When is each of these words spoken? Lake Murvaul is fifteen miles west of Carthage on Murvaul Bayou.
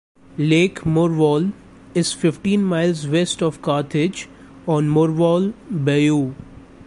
Lake 0.39 0.79
Murvaul 0.83 1.53
is 1.93 2.11
fifteen 2.11 2.63
miles 2.63 3.05
west 3.07 3.43
of 3.43 3.61
Carthage 3.61 4.27
on 4.65 4.89
Murvaul 4.89 5.53
Bayou. 5.69 6.33